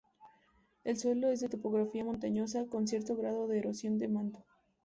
El 0.83 0.97
suelo 0.97 1.29
es 1.29 1.41
de 1.41 1.49
topografía 1.49 2.03
montañosa, 2.03 2.65
con 2.65 2.87
cierto 2.87 3.15
grado 3.15 3.47
de 3.47 3.59
erosión 3.59 3.99
de 3.99 4.07
manto. 4.07 4.43